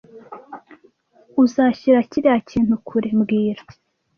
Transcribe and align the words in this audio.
Uzashyira 1.43 1.99
kiriya 2.09 2.37
kintu 2.49 2.73
kure 2.87 3.09
mbwira 3.17 3.61